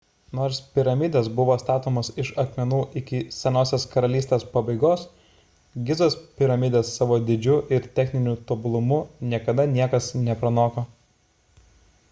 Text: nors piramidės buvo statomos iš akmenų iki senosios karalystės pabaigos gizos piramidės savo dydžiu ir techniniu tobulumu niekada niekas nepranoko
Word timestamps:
nors 0.37 0.59
piramidės 0.77 1.27
buvo 1.39 1.55
statomos 1.63 2.07
iš 2.21 2.29
akmenų 2.43 2.77
iki 3.01 3.19
senosios 3.35 3.83
karalystės 3.91 4.45
pabaigos 4.55 5.03
gizos 5.89 6.15
piramidės 6.43 6.95
savo 7.01 7.19
dydžiu 7.27 7.57
ir 7.79 7.85
techniniu 8.01 8.33
tobulumu 8.53 8.99
niekada 9.35 9.67
niekas 9.77 10.09
nepranoko 10.31 10.87